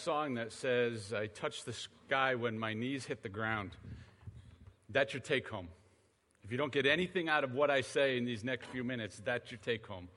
[0.00, 3.72] song that says, I touch the sky when my knees hit the ground.
[4.88, 5.68] That's your take home.
[6.42, 9.20] If you don't get anything out of what I say in these next few minutes,
[9.22, 10.08] that's your take home.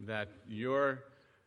[0.00, 1.04] That your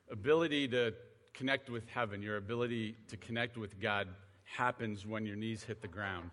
[0.09, 0.93] ability to
[1.33, 4.07] connect with heaven, your ability to connect with God,
[4.43, 6.31] happens when your knees hit the ground.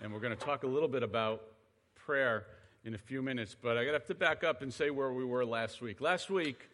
[0.00, 1.42] And we're going to talk a little bit about
[1.94, 2.46] prayer
[2.84, 5.44] in a few minutes, but I have to back up and say where we were
[5.44, 6.00] last week.
[6.00, 6.68] Last week,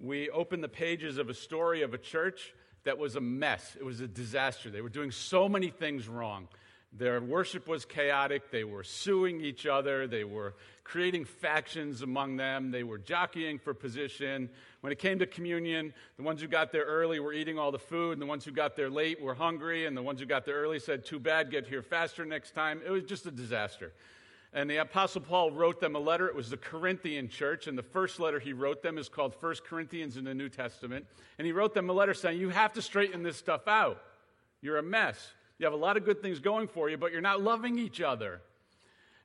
[0.00, 2.54] we opened the pages of a story of a church
[2.84, 3.76] that was a mess.
[3.78, 4.70] It was a disaster.
[4.70, 6.48] They were doing so many things wrong.
[6.96, 8.52] Their worship was chaotic.
[8.52, 10.06] They were suing each other.
[10.06, 12.70] They were creating factions among them.
[12.70, 14.48] They were jockeying for position.
[14.80, 17.80] When it came to communion, the ones who got there early were eating all the
[17.80, 20.44] food, and the ones who got there late were hungry, and the ones who got
[20.44, 22.80] there early said, Too bad, get here faster next time.
[22.86, 23.92] It was just a disaster.
[24.54, 26.28] And the Apostle Paul wrote them a letter.
[26.28, 29.64] It was the Corinthian church, and the first letter he wrote them is called First
[29.64, 31.06] Corinthians in the New Testament.
[31.38, 34.00] And he wrote them a letter saying, You have to straighten this stuff out.
[34.62, 35.18] You're a mess.
[35.58, 38.00] You have a lot of good things going for you, but you're not loving each
[38.00, 38.40] other.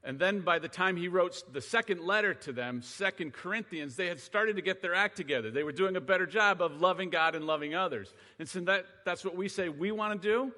[0.04, 4.08] And then by the time he wrote the second letter to them, Second Corinthians, they
[4.08, 5.52] had started to get their act together.
[5.52, 8.14] They were doing a better job of loving God and loving others.
[8.40, 10.54] And so that, that's what we say we want to do.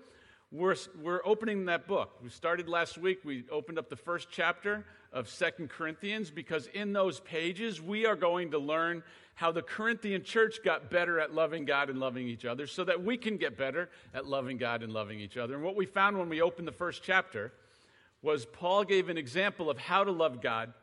[0.53, 2.17] We're, we're opening that book.
[2.21, 3.19] We started last week.
[3.23, 8.17] We opened up the first chapter of Second Corinthians because in those pages, we are
[8.17, 9.01] going to learn
[9.35, 13.01] how the Corinthian church got better at loving God and loving each other so that
[13.01, 15.55] we can get better at loving God and loving each other.
[15.55, 17.53] And what we found when we opened the first chapter
[18.21, 20.73] was Paul gave an example of how to love God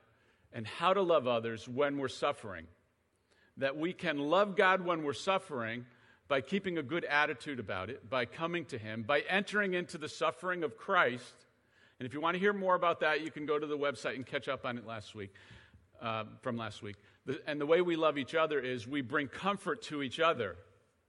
[0.50, 2.66] and how to love others when we're suffering.
[3.58, 5.84] That we can love God when we're suffering
[6.28, 10.08] by keeping a good attitude about it, by coming to Him, by entering into the
[10.08, 11.34] suffering of Christ.
[11.98, 14.14] And if you want to hear more about that, you can go to the website
[14.14, 15.32] and catch up on it last week,
[16.00, 16.96] uh, from last week.
[17.46, 20.56] And the way we love each other is we bring comfort to each other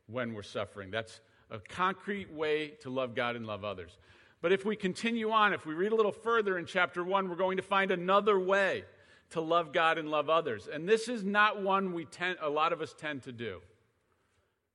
[0.07, 0.89] when we're suffering.
[0.89, 1.19] That's
[1.51, 3.97] a concrete way to love God and love others.
[4.41, 7.35] But if we continue on, if we read a little further in chapter 1, we're
[7.35, 8.85] going to find another way
[9.31, 10.67] to love God and love others.
[10.71, 13.61] And this is not one we tend, a lot of us tend to do.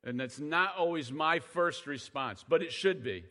[0.04, 3.24] And that's not always my first response, but it should be.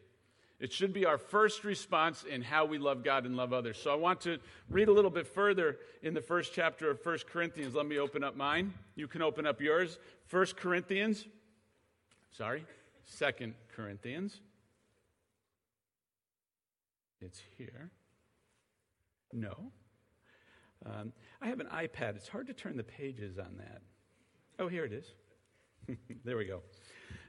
[0.59, 3.77] It should be our first response in how we love God and love others.
[3.77, 4.37] So I want to
[4.69, 7.75] read a little bit further in the first chapter of 1 Corinthians.
[7.75, 8.73] Let me open up mine.
[8.95, 9.99] You can open up yours.
[10.29, 11.25] 1 Corinthians,
[12.31, 12.65] sorry,
[13.19, 14.39] 2 Corinthians.
[17.19, 17.91] It's here.
[19.31, 19.71] No.
[20.85, 22.15] Um, I have an iPad.
[22.15, 23.81] It's hard to turn the pages on that.
[24.59, 25.05] Oh, here it is.
[26.25, 26.61] there we go.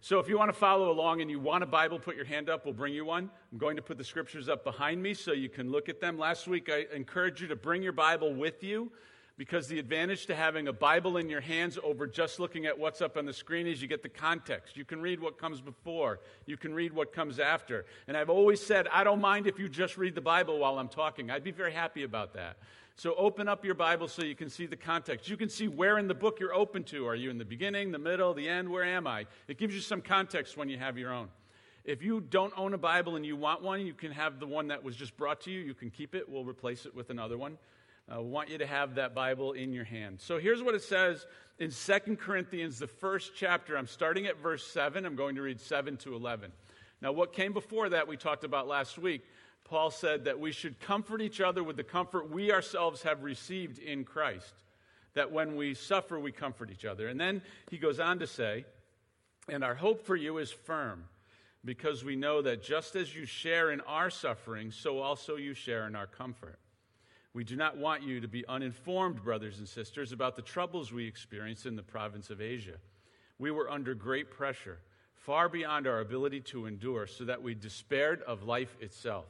[0.01, 2.51] So if you want to follow along and you want a Bible, put your hand
[2.51, 2.65] up.
[2.65, 3.31] We'll bring you one.
[3.51, 6.19] I'm going to put the scriptures up behind me so you can look at them.
[6.19, 8.93] Last week, I encouraged you to bring your Bible with you
[9.37, 13.01] because the advantage to having a Bible in your hands over just looking at what's
[13.01, 14.77] up on the screen is you get the context.
[14.77, 17.87] You can read what comes before, you can read what comes after.
[18.07, 20.89] And I've always said, I don't mind if you just read the Bible while I'm
[20.89, 21.31] talking.
[21.31, 22.59] I'd be very happy about that.
[22.97, 25.29] So open up your Bible so you can see the context.
[25.29, 27.07] You can see where in the book you're open to.
[27.09, 28.69] Are you in the beginning, the middle, the end?
[28.69, 29.27] Where am I?
[29.49, 31.29] It gives you some context when you have your own.
[31.85, 34.69] If you don't own a Bible and you want one, you can have the one
[34.69, 35.61] that was just brought to you.
[35.61, 36.29] You can keep it.
[36.29, 37.59] We'll replace it with another one.
[38.11, 40.21] Uh, want you to have that Bible in your hand.
[40.21, 41.27] So here's what it says
[41.59, 43.77] in Second Corinthians, the first chapter.
[43.77, 45.05] I'm starting at verse 7.
[45.05, 46.53] I'm going to read 7 to 11.
[47.03, 49.25] Now, what came before that we talked about last week
[49.65, 53.79] Paul said that we should comfort each other with the comfort we ourselves have received
[53.79, 54.53] in Christ.
[55.15, 57.09] That when we suffer, we comfort each other.
[57.09, 58.65] And then he goes on to say,
[59.49, 61.05] and our hope for you is firm,
[61.65, 65.87] because we know that just as you share in our suffering, so also you share
[65.87, 66.59] in our comfort.
[67.33, 71.07] We do not want you to be uninformed, brothers and sisters, about the troubles we
[71.07, 72.77] experienced in the province of Asia.
[73.39, 74.79] We were under great pressure,
[75.15, 79.27] far beyond our ability to endure, so that we despaired of life itself.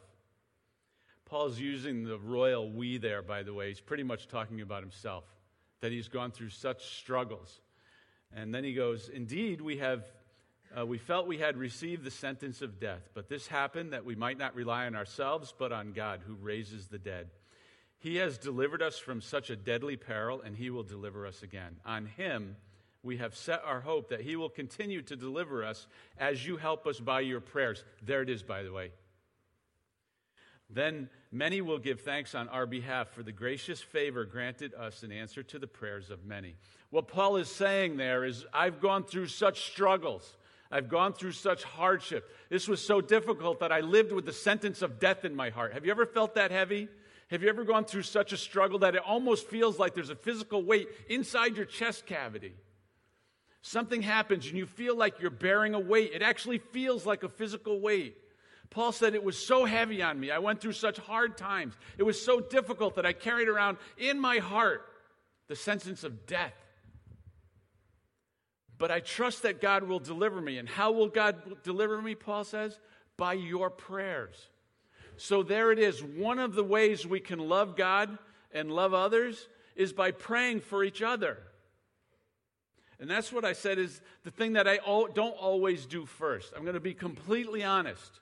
[1.34, 3.66] Paul's using the royal we there, by the way.
[3.66, 5.24] He's pretty much talking about himself,
[5.80, 7.60] that he's gone through such struggles.
[8.32, 10.04] And then he goes, Indeed, we have.
[10.78, 14.14] Uh, we felt we had received the sentence of death, but this happened that we
[14.14, 17.30] might not rely on ourselves, but on God who raises the dead.
[17.98, 21.78] He has delivered us from such a deadly peril, and He will deliver us again.
[21.84, 22.54] On Him,
[23.02, 26.86] we have set our hope that He will continue to deliver us as you help
[26.86, 27.82] us by your prayers.
[28.02, 28.92] There it is, by the way.
[30.74, 35.12] Then many will give thanks on our behalf for the gracious favor granted us in
[35.12, 36.56] answer to the prayers of many.
[36.90, 40.36] What Paul is saying there is, I've gone through such struggles.
[40.72, 42.28] I've gone through such hardship.
[42.50, 45.74] This was so difficult that I lived with the sentence of death in my heart.
[45.74, 46.88] Have you ever felt that heavy?
[47.30, 50.16] Have you ever gone through such a struggle that it almost feels like there's a
[50.16, 52.54] physical weight inside your chest cavity?
[53.62, 56.10] Something happens and you feel like you're bearing a weight.
[56.12, 58.16] It actually feels like a physical weight.
[58.74, 60.32] Paul said, It was so heavy on me.
[60.32, 61.74] I went through such hard times.
[61.96, 64.84] It was so difficult that I carried around in my heart
[65.46, 66.54] the sentence of death.
[68.76, 70.58] But I trust that God will deliver me.
[70.58, 72.80] And how will God deliver me, Paul says?
[73.16, 74.34] By your prayers.
[75.16, 76.02] So there it is.
[76.02, 78.18] One of the ways we can love God
[78.50, 81.38] and love others is by praying for each other.
[82.98, 84.78] And that's what I said is the thing that I
[85.14, 86.52] don't always do first.
[86.56, 88.20] I'm going to be completely honest.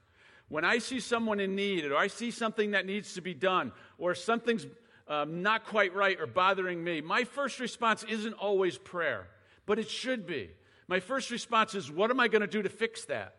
[0.53, 3.73] When I see someone in need, or I see something that needs to be done,
[3.97, 4.67] or something's
[5.09, 9.29] um, not quite right or bothering me, my first response isn't always prayer,
[9.65, 10.51] but it should be.
[10.89, 13.37] My first response is, What am I going to do to fix that?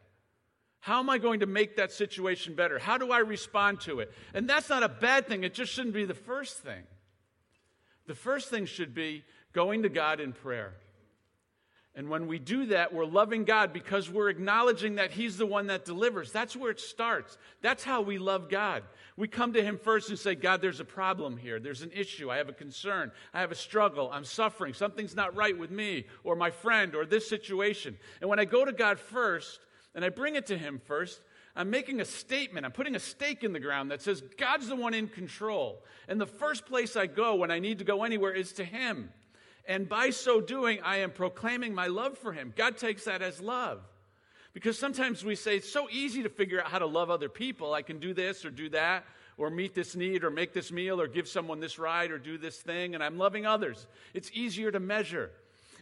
[0.79, 2.79] How am I going to make that situation better?
[2.79, 4.11] How do I respond to it?
[4.33, 6.81] And that's not a bad thing, it just shouldn't be the first thing.
[8.07, 9.23] The first thing should be
[9.53, 10.73] going to God in prayer.
[11.95, 15.67] And when we do that, we're loving God because we're acknowledging that He's the one
[15.67, 16.31] that delivers.
[16.31, 17.37] That's where it starts.
[17.61, 18.81] That's how we love God.
[19.15, 21.59] We come to Him first and say, God, there's a problem here.
[21.59, 22.31] There's an issue.
[22.31, 23.11] I have a concern.
[23.31, 24.09] I have a struggle.
[24.11, 24.73] I'm suffering.
[24.73, 27.95] Something's not right with me or my friend or this situation.
[28.21, 29.59] And when I go to God first
[29.93, 31.21] and I bring it to Him first,
[31.55, 32.65] I'm making a statement.
[32.65, 35.83] I'm putting a stake in the ground that says, God's the one in control.
[36.07, 39.11] And the first place I go when I need to go anywhere is to Him.
[39.65, 42.53] And by so doing, I am proclaiming my love for him.
[42.55, 43.81] God takes that as love.
[44.53, 47.73] Because sometimes we say it's so easy to figure out how to love other people.
[47.73, 49.05] I can do this or do that,
[49.37, 52.37] or meet this need, or make this meal, or give someone this ride, or do
[52.37, 53.87] this thing, and I'm loving others.
[54.13, 55.31] It's easier to measure.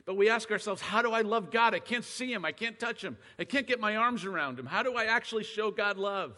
[0.05, 1.73] But we ask ourselves, how do I love God?
[1.73, 2.45] I can't see him.
[2.45, 3.17] I can't touch him.
[3.37, 4.65] I can't get my arms around him.
[4.65, 6.33] How do I actually show God love?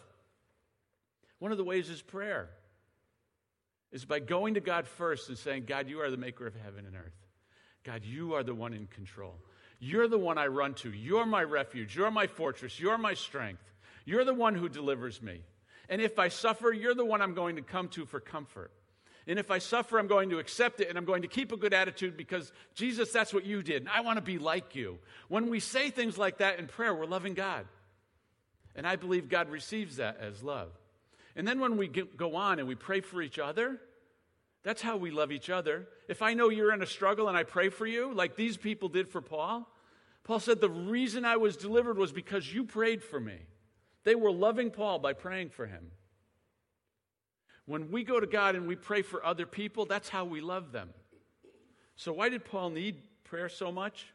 [1.38, 2.50] One of the ways is prayer,
[3.92, 6.84] is by going to God first and saying, God, you are the maker of heaven
[6.84, 7.14] and earth.
[7.84, 9.34] God, you are the one in control.
[9.78, 10.90] You're the one I run to.
[10.90, 11.94] You're my refuge.
[11.94, 12.80] You're my fortress.
[12.80, 13.62] You're my strength.
[14.04, 15.42] You're the one who delivers me.
[15.88, 18.70] And if I suffer, you're the one I'm going to come to for comfort.
[19.26, 21.56] And if I suffer, I'm going to accept it and I'm going to keep a
[21.56, 23.82] good attitude because Jesus, that's what you did.
[23.82, 24.98] And I want to be like you.
[25.28, 27.66] When we say things like that in prayer, we're loving God.
[28.76, 30.70] And I believe God receives that as love.
[31.36, 33.80] And then when we go on and we pray for each other,
[34.64, 35.86] that's how we love each other.
[36.08, 38.88] If I know you're in a struggle and I pray for you, like these people
[38.88, 39.68] did for Paul,
[40.24, 43.36] Paul said, The reason I was delivered was because you prayed for me.
[44.04, 45.90] They were loving Paul by praying for him.
[47.66, 50.72] When we go to God and we pray for other people, that's how we love
[50.72, 50.90] them.
[51.96, 54.06] So, why did Paul need prayer so much?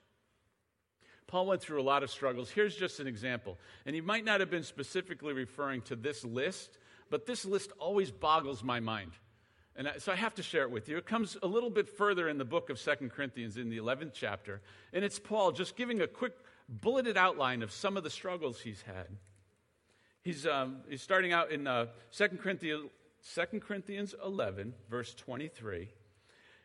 [1.28, 2.50] Paul went through a lot of struggles.
[2.50, 3.60] Here's just an example.
[3.86, 6.80] And he might not have been specifically referring to this list,
[7.12, 9.12] but this list always boggles my mind.
[9.80, 10.98] And I, so I have to share it with you.
[10.98, 14.12] It comes a little bit further in the book of Second Corinthians in the 11th
[14.14, 14.60] chapter.
[14.92, 16.34] And it's Paul just giving a quick
[16.68, 19.08] bulleted outline of some of the struggles he's had.
[20.22, 22.90] He's, um, he's starting out in uh, 2 Corinthians,
[23.34, 25.88] 2 Corinthians 11, verse 23.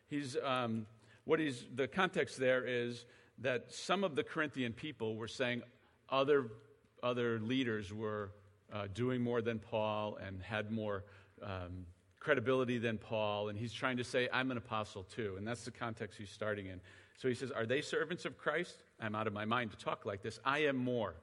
[0.08, 0.84] He's, um,
[1.24, 3.06] what he's, the context there is
[3.38, 5.62] that some of the Corinthian people were saying
[6.08, 6.48] other,
[7.00, 8.32] other leaders were
[8.72, 11.04] uh, doing more than Paul and had more
[11.40, 11.86] um,
[12.24, 15.34] credibility than Paul, and he's trying to say, I'm an apostle too.
[15.36, 16.80] And that's the context he's starting in.
[17.18, 18.82] So he says, Are they servants of Christ?
[19.00, 20.40] I'm out of my mind to talk like this.
[20.44, 21.14] I am more.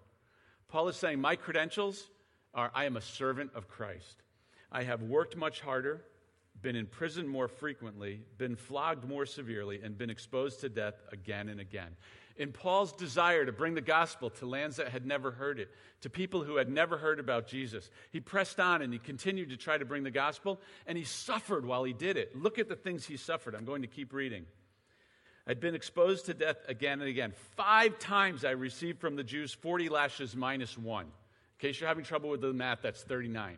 [0.70, 2.08] Paul is saying, My credentials
[2.54, 4.24] are I am a servant of Christ.
[4.72, 6.02] I have worked much harder,
[6.62, 11.50] been in prison more frequently, been flogged more severely, and been exposed to death again
[11.50, 11.96] and again
[12.38, 15.70] in Paul's desire to bring the gospel to lands that had never heard it,
[16.02, 17.90] to people who had never heard about Jesus.
[18.12, 21.66] He pressed on and he continued to try to bring the gospel, and he suffered
[21.66, 22.36] while he did it.
[22.36, 23.56] Look at the things he suffered.
[23.56, 24.46] I'm going to keep reading.
[25.48, 27.34] I'd been exposed to death again and again.
[27.56, 31.06] Five times I received from the Jews 40 lashes minus one.
[31.06, 31.12] In
[31.60, 33.58] case you're having trouble with the math, that's 39.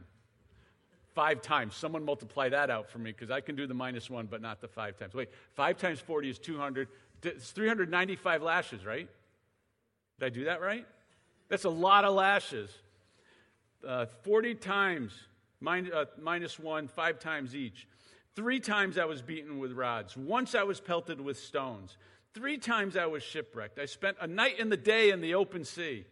[1.13, 1.75] Five times.
[1.75, 4.61] Someone multiply that out for me because I can do the minus one, but not
[4.61, 5.13] the five times.
[5.13, 6.87] Wait, five times 40 is 200.
[7.25, 9.07] It's 395 lashes, right?
[10.19, 10.85] Did I do that right?
[11.49, 12.69] That's a lot of lashes.
[13.87, 15.13] Uh, 40 times,
[15.59, 17.87] min- uh, minus one, five times each.
[18.35, 20.17] Three times I was beaten with rods.
[20.17, 21.97] Once I was pelted with stones.
[22.33, 23.77] Three times I was shipwrecked.
[23.77, 26.05] I spent a night and the day in the open sea.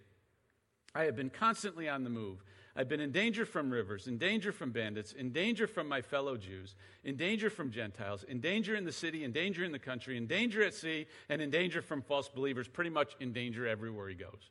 [0.94, 2.44] I have been constantly on the move.
[2.76, 6.38] I've been in danger from rivers, in danger from bandits, in danger from my fellow
[6.38, 10.16] Jews, in danger from Gentiles, in danger in the city, in danger in the country,
[10.16, 14.08] in danger at sea, and in danger from false believers, pretty much in danger everywhere
[14.08, 14.50] he goes.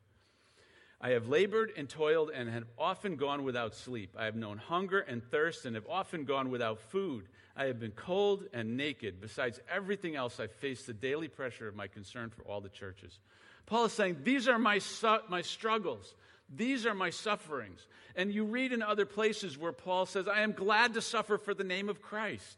[1.03, 4.15] I have labored and toiled and have often gone without sleep.
[4.15, 7.27] I have known hunger and thirst and have often gone without food.
[7.55, 9.19] I have been cold and naked.
[9.19, 13.17] Besides everything else, I face the daily pressure of my concern for all the churches.
[13.65, 14.79] Paul is saying, These are my,
[15.27, 16.13] my struggles.
[16.53, 17.87] These are my sufferings.
[18.15, 21.53] And you read in other places where Paul says, I am glad to suffer for
[21.53, 22.57] the name of Christ.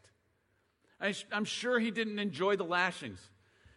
[1.00, 3.20] I, am sure he didn't enjoy the lashings.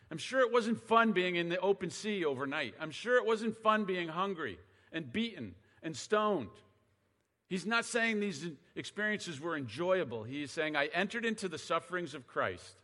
[0.09, 2.73] I'm sure it wasn't fun being in the open sea overnight.
[2.79, 4.57] I'm sure it wasn't fun being hungry
[4.91, 6.49] and beaten and stoned.
[7.47, 8.45] He's not saying these
[8.75, 10.23] experiences were enjoyable.
[10.23, 12.75] He's saying, I entered into the sufferings of Christ,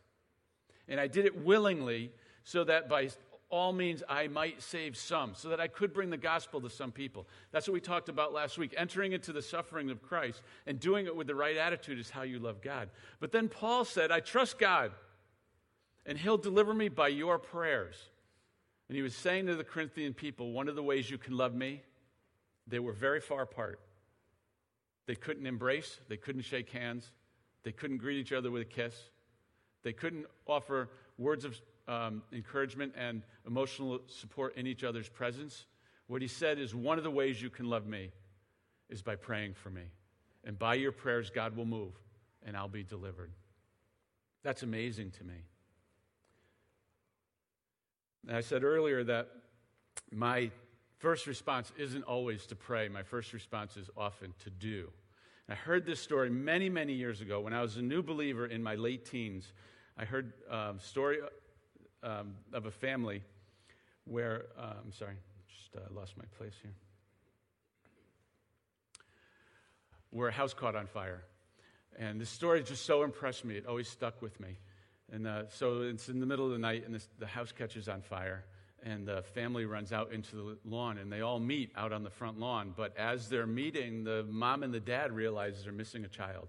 [0.88, 2.12] and I did it willingly
[2.44, 3.10] so that by
[3.54, 6.90] all means I might save some, so that I could bring the gospel to some
[6.90, 7.28] people.
[7.52, 8.74] That's what we talked about last week.
[8.76, 12.22] Entering into the suffering of Christ and doing it with the right attitude is how
[12.22, 12.88] you love God.
[13.20, 14.90] But then Paul said, I trust God,
[16.04, 17.94] and he'll deliver me by your prayers.
[18.88, 21.54] And he was saying to the Corinthian people, one of the ways you can love
[21.54, 21.80] me,
[22.66, 23.78] they were very far apart.
[25.06, 27.12] They couldn't embrace, they couldn't shake hands,
[27.62, 28.96] they couldn't greet each other with a kiss,
[29.84, 31.56] they couldn't offer words of
[31.88, 35.66] um, encouragement and emotional support in each other's presence.
[36.06, 38.10] What he said is one of the ways you can love me
[38.88, 39.84] is by praying for me.
[40.44, 41.92] And by your prayers, God will move
[42.44, 43.30] and I'll be delivered.
[44.42, 45.34] That's amazing to me.
[48.26, 49.28] And I said earlier that
[50.10, 50.50] my
[50.98, 54.90] first response isn't always to pray, my first response is often to do.
[55.48, 58.62] I heard this story many, many years ago when I was a new believer in
[58.62, 59.52] my late teens.
[59.98, 61.18] I heard a um, story
[62.04, 63.22] um, of a family
[64.04, 65.14] where, uh, I'm sorry,
[65.48, 66.74] just uh, lost my place here,
[70.10, 71.24] where a house caught on fire.
[71.98, 74.58] And this story just so impressed me, it always stuck with me.
[75.12, 77.88] And uh, so it's in the middle of the night, and this, the house catches
[77.88, 78.44] on fire
[78.84, 82.10] and the family runs out into the lawn and they all meet out on the
[82.10, 82.74] front lawn.
[82.76, 86.48] But as they're meeting, the mom and the dad realize they're missing a child.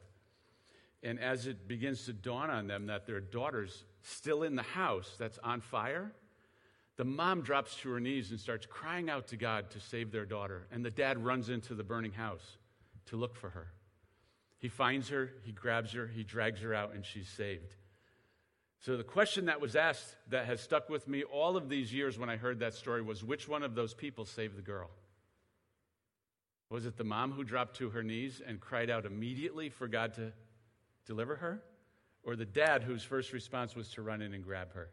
[1.01, 5.15] And as it begins to dawn on them that their daughter's still in the house
[5.17, 6.11] that's on fire,
[6.97, 10.25] the mom drops to her knees and starts crying out to God to save their
[10.25, 10.67] daughter.
[10.71, 12.57] And the dad runs into the burning house
[13.07, 13.67] to look for her.
[14.59, 17.75] He finds her, he grabs her, he drags her out, and she's saved.
[18.79, 22.19] So, the question that was asked that has stuck with me all of these years
[22.19, 24.91] when I heard that story was which one of those people saved the girl?
[26.69, 30.13] Was it the mom who dropped to her knees and cried out immediately for God
[30.15, 30.31] to
[31.05, 31.63] deliver her?
[32.25, 34.89] Or the dad whose first response was to run in and grab her?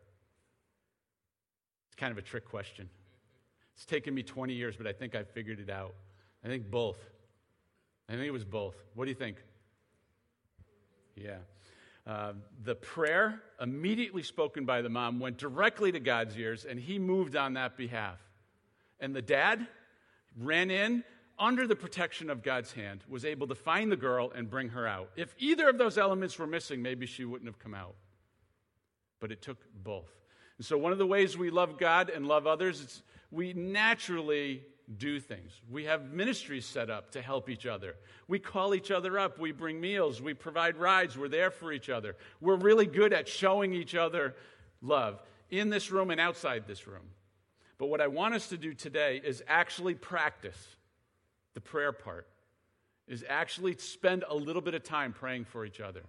[1.88, 2.88] It's kind of a trick question.
[3.74, 5.94] It's taken me 20 years, but I think I figured it out.
[6.44, 6.98] I think both.
[8.08, 8.76] I think it was both.
[8.94, 9.38] What do you think?
[11.16, 11.38] Yeah.
[12.06, 12.32] Uh,
[12.64, 17.36] the prayer, immediately spoken by the mom, went directly to God's ears, and he moved
[17.36, 18.18] on that behalf.
[19.00, 19.66] And the dad
[20.38, 21.04] ran in
[21.42, 24.86] under the protection of God's hand, was able to find the girl and bring her
[24.86, 25.10] out.
[25.16, 27.96] If either of those elements were missing, maybe she wouldn't have come out.
[29.18, 30.10] But it took both.
[30.58, 34.62] And so, one of the ways we love God and love others is we naturally
[34.98, 35.60] do things.
[35.68, 37.96] We have ministries set up to help each other.
[38.28, 39.40] We call each other up.
[39.40, 40.22] We bring meals.
[40.22, 41.18] We provide rides.
[41.18, 42.14] We're there for each other.
[42.40, 44.36] We're really good at showing each other
[44.80, 45.20] love
[45.50, 47.10] in this room and outside this room.
[47.78, 50.76] But what I want us to do today is actually practice
[51.54, 52.28] the prayer part,
[53.08, 56.02] is actually spend a little bit of time praying for each other.